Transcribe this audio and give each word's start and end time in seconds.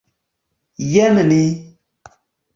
Jen 0.93 1.21
ni! 1.29 1.39